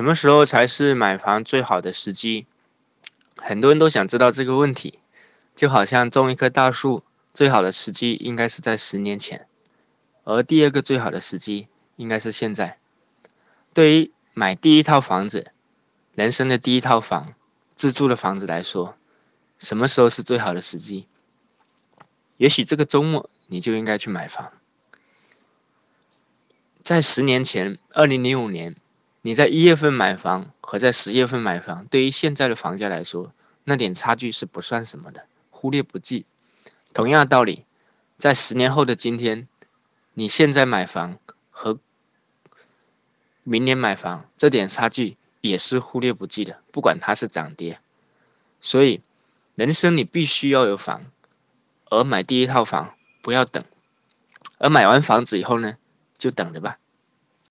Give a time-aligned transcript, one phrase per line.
[0.00, 2.46] 什么时候才是买房最好的时机？
[3.36, 4.98] 很多人都想知道这个问题，
[5.54, 9.46] 就好像种一棵大树，最好的时机应该是在十年前，
[10.24, 12.78] 而第二个最好的时机应该是现在。
[13.74, 15.52] 对于买第一套房子，
[16.14, 17.34] 人生的第一套房，
[17.74, 18.96] 自住的房子来说，
[19.58, 21.08] 什么时候是最好的时机？
[22.38, 24.50] 也许这个周末你就应该去买房。
[26.82, 28.74] 在十年前，二零零五年。
[29.22, 33.32] 你在一月份买房和在十月份买房，对于现在的房价来说，
[33.64, 36.24] 那点差距是不算什么的，忽略不计。
[36.94, 37.64] 同样的道理，
[38.16, 39.46] 在十年后的今天，
[40.14, 41.18] 你现在买房
[41.50, 41.78] 和
[43.44, 47.78] 明年买房这点差距也是忽略不计的，不管它是涨跌。
[48.62, 49.02] 所以，
[49.54, 51.04] 人生你必须要有房，
[51.90, 53.62] 而买第一套房不要等，
[54.56, 55.76] 而买完房子以后呢，
[56.16, 56.78] 就等着吧。